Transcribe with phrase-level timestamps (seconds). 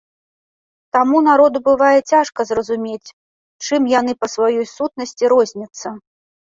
[0.97, 3.13] Таму народу бывае цяжка зразумець,
[3.69, 5.99] чым яны па сваёй сутнасці розняцца.